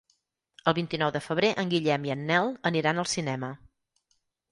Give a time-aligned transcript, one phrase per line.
[0.69, 3.51] El vint-i-nou de febrer en Guillem i en Nel aniran al cinema.